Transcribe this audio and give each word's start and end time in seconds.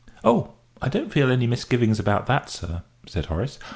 "Oh, 0.23 0.53
I 0.81 0.89
don't 0.89 1.13
feel 1.13 1.31
any 1.31 1.45
misgivings 1.45 1.99
about 1.99 2.25
that, 2.25 2.49
sir," 2.49 2.81
said 3.05 3.27
Horace. 3.27 3.59